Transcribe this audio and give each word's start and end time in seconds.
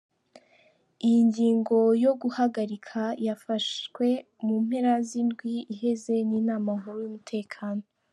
Iyingingo 1.05 1.77
yo 2.03 2.11
kuyahagarika 2.19 3.01
yafashwe 3.27 4.05
mu 4.45 4.55
mpera 4.65 4.93
z'indwi 5.07 5.53
iheze 5.73 6.15
n'inama 6.29 6.69
nkuru 6.79 6.97
y'umutekano. 7.03 7.83